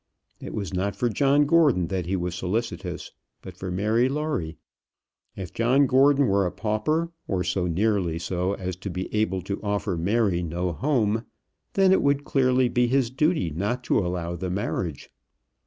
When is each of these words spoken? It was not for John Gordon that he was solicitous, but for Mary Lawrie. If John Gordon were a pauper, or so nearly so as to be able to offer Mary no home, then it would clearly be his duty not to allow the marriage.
It 0.39 0.55
was 0.55 0.73
not 0.73 0.95
for 0.95 1.09
John 1.09 1.45
Gordon 1.45 1.85
that 1.89 2.07
he 2.07 2.15
was 2.15 2.33
solicitous, 2.33 3.11
but 3.43 3.55
for 3.55 3.69
Mary 3.69 4.09
Lawrie. 4.09 4.57
If 5.35 5.53
John 5.53 5.85
Gordon 5.85 6.25
were 6.25 6.47
a 6.47 6.51
pauper, 6.51 7.11
or 7.27 7.43
so 7.43 7.67
nearly 7.67 8.17
so 8.17 8.53
as 8.53 8.75
to 8.77 8.89
be 8.89 9.13
able 9.13 9.43
to 9.43 9.61
offer 9.61 9.95
Mary 9.97 10.41
no 10.41 10.71
home, 10.71 11.25
then 11.73 11.91
it 11.91 12.01
would 12.01 12.23
clearly 12.25 12.67
be 12.67 12.87
his 12.87 13.11
duty 13.11 13.51
not 13.51 13.83
to 13.83 13.99
allow 13.99 14.35
the 14.35 14.49
marriage. 14.49 15.11